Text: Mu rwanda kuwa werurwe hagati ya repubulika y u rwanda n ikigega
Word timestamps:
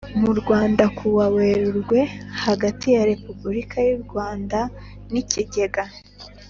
Mu 0.21 0.31
rwanda 0.39 0.83
kuwa 0.97 1.25
werurwe 1.35 1.99
hagati 2.45 2.87
ya 2.95 3.01
repubulika 3.11 3.77
y 3.87 3.89
u 3.97 3.99
rwanda 4.05 4.59
n 5.11 5.13
ikigega 5.21 5.83